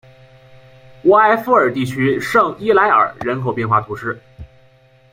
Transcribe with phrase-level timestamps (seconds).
[1.03, 4.19] 沃埃夫尔地区圣伊莱尔人口变化图示